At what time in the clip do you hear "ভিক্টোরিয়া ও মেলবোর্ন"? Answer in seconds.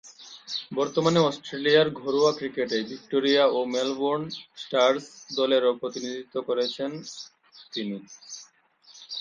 2.89-4.23